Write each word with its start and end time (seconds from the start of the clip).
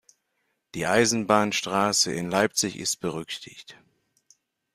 Die 0.73 0.87
Eisenbahnstraße 0.87 2.11
in 2.11 2.27
Leipzig 2.31 2.79
ist 2.79 3.01
berüchtigt. 3.01 3.77